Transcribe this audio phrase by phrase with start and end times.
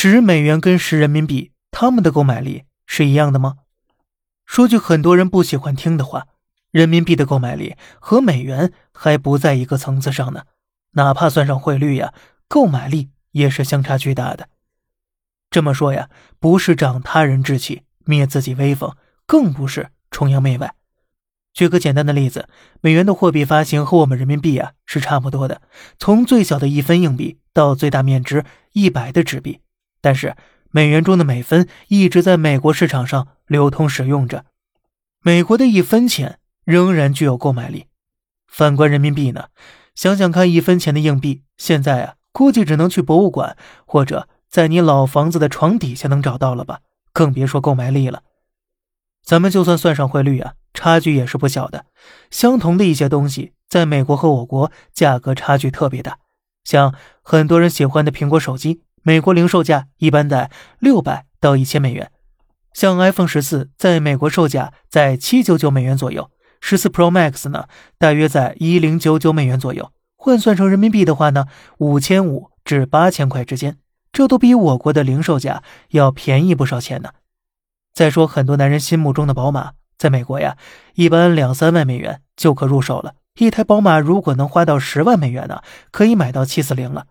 [0.00, 3.56] 十美元跟十人民币，他们的购买力是一样的吗？
[4.46, 6.28] 说句很多人不喜欢听的话，
[6.70, 10.44] 人民币的购买力和美元还不在一个层次上呢。
[10.92, 12.14] 哪怕算上汇率呀，
[12.46, 14.48] 购买力也是相差巨大的。
[15.50, 16.08] 这么说呀，
[16.38, 18.94] 不是长他人志气，灭自己威风，
[19.26, 20.76] 更不是崇洋媚外。
[21.52, 22.48] 举个简单的例子，
[22.80, 25.60] 美元的货币发行和我们人民币啊是差不多的，
[25.98, 29.58] 从最小的一分硬币到最大面值一百的纸币。
[30.00, 30.36] 但是
[30.70, 34.44] 美元中的每分一直在美国市场上流通使用着，
[35.22, 37.86] 美国的一分钱仍然具有购买力。
[38.46, 39.46] 反观人民币呢，
[39.94, 46.80] 想想看，一分钱的硬币现在啊，估计只能去博物馆或者在你老房子的床底下能找到了吧，
[47.12, 48.22] 更别说购买力了。
[49.22, 50.54] 咱们就算算上汇率啊。
[50.74, 51.86] 差距也是不小的，
[52.30, 56.18] 相同的一些东西，在美国和我国价格差距特别大。
[56.62, 62.06] 像很多人喜欢的苹果手机，美国零售价一般在六百到一千美元；
[62.72, 67.66] 像 iPhone 十四，在美国售价在七九九美元左右，十四 Pro Max 呢，
[67.98, 69.90] 大约在一零九九美元左右。
[70.16, 71.46] 换算成人民币的话呢，
[71.78, 73.76] 五千五至八千块之间，
[74.12, 77.10] 这都比我国的零售价要便宜不少钱呢。
[77.94, 79.72] 再说，很多男人心目中的宝马。
[79.96, 80.56] 在美国呀，
[80.94, 83.14] 一般两三万美元就可入手了。
[83.38, 87.06] 一台宝马如果能花到十万美元呢，可以买到七四零了。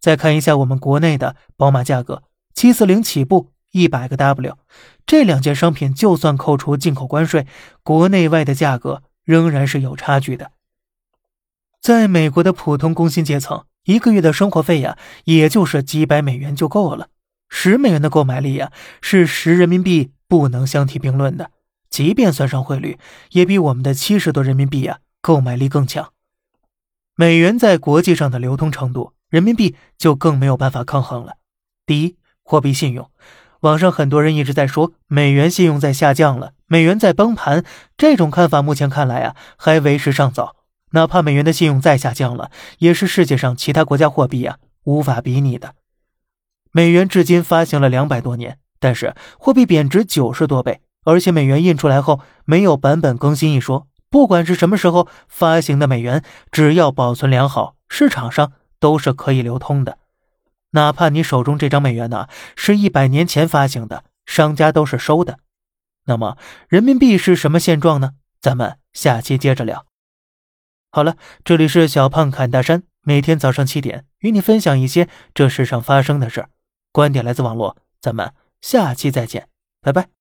[0.00, 2.22] 再看一下我们国内的宝马价格，
[2.54, 4.56] 七四零起步一百个 W，
[5.04, 7.46] 这两件商品就算扣除进口关税，
[7.82, 10.52] 国内外的价格仍然是有差距的。
[11.80, 17.08] 在美国的普通工薪阶层，一个月的生活费呀，也就是几百美元就够了。
[17.48, 21.50] 十美元的购买力呀，是十人民币不能相提并论的。
[21.88, 22.98] 即便算上汇率，
[23.30, 26.12] 也比我们的七十多人民币呀购买力更强。
[27.14, 31.34] 美元在国际上的流通程度，人民币就更没有办法抗衡了。
[31.84, 33.10] 第一，货币信用，
[33.60, 37.62] 网上很多人一直在说美元信用在下降了，美元在崩盘。
[37.98, 40.56] 这种看法目前看来啊还为时尚早。
[40.92, 45.74] 哪怕美元的信用再下降了，也是世界上其他国家货币啊无法比拟的。
[46.72, 50.80] 美元至今发行了两百多年，但是货币贬值九十多倍。
[51.04, 58.52] 而且美元印出来后没有版本更新一说，不管是什么时候发行的美元，只要保存良好，市场上
[58.86, 59.98] 都是可以流通的。
[60.70, 65.40] 哪怕你手中这张美元呢是一百年前发行的，商家都是收的。
[66.04, 66.38] 那么
[66.68, 68.12] 人民币是什么现状呢？
[68.40, 69.86] 咱们下期接着聊。
[70.92, 76.46] 好了，这里是小胖侃大山，每天早上七点与你分享一些这世上发生的事
[76.92, 79.48] 观点来自网络，咱们下期再见，
[79.82, 80.15] 拜拜。